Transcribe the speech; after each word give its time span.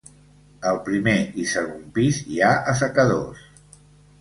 Al 0.69 0.79
primer 0.87 1.13
i 1.43 1.45
segon 1.51 1.85
pis 1.99 2.19
hi 2.33 2.41
ha 2.47 2.51
assecadors. 2.73 3.45